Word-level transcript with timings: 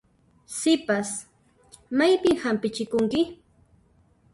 Sipas, 0.59 1.09
maypin 2.01 2.43
hampichikunki? 2.47 3.19